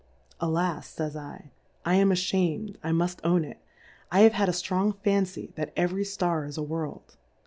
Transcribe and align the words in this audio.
Alas, 0.39 0.95
fays 0.95 1.11
7, 1.13 1.51
I 1.85 1.93
am 1.93 2.11
a 2.11 2.15
fliam'd, 2.15 2.79
I 2.81 2.89
muft 2.89 3.19
own 3.23 3.45
it, 3.45 3.59
I 4.11 4.21
have 4.21 4.31
liad 4.33 4.47
a 4.47 4.51
ftrong 4.51 4.97
Fancy 5.03 5.53
that 5.53 5.71
every 5.77 6.05
Star 6.05 6.43
is 6.43 6.57
a 6.57 6.63
World. 6.63 7.17